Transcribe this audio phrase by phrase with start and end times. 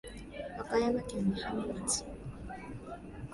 [0.57, 2.03] 和歌山県美浜町